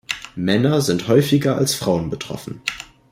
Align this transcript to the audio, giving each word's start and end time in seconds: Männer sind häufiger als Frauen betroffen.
Männer 0.35 0.81
sind 0.81 1.07
häufiger 1.07 1.57
als 1.57 1.75
Frauen 1.75 2.09
betroffen. 2.09 2.63